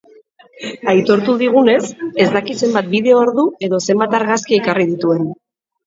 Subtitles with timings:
[0.93, 1.83] Aitortu digunez
[2.27, 5.35] ez daki zenbat bideo ordu edo zenbat argazki ekarri dituen.